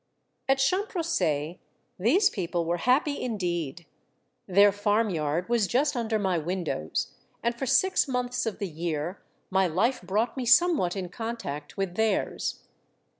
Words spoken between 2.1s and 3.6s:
people were happy in